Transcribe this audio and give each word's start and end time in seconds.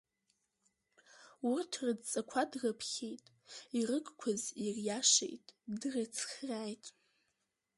Урҭ 1.51 1.71
рыдҵақәа 1.85 2.41
дрыԥхьеит, 2.51 3.25
ирыгқәаз 3.77 4.41
ириашеит, 4.65 5.45
дрыцхрааит. 5.81 6.85